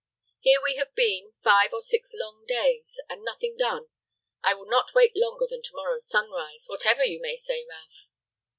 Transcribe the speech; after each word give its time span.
Here 0.39 0.57
we 0.63 0.77
have 0.77 0.95
been 0.95 1.33
five 1.43 1.73
or 1.73 1.81
six 1.83 2.09
long 2.15 2.43
days, 2.47 2.99
and 3.07 3.21
nothing 3.23 3.55
done. 3.55 3.89
I 4.41 4.55
will 4.55 4.65
not 4.65 4.95
wait 4.95 5.15
longer 5.15 5.45
than 5.47 5.61
to 5.61 5.75
morrow's 5.75 6.09
sunrise, 6.09 6.63
whatever 6.65 7.05
you 7.05 7.21
may 7.21 7.37
say, 7.37 7.63
Ralph." 7.69 8.07